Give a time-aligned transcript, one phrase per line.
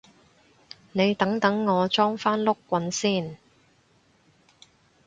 [0.93, 3.37] 你等等我裝返碌棍先